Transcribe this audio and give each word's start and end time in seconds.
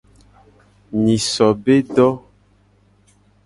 Nyiso 1.01 1.47
be 1.63 1.75
do. 1.95 2.07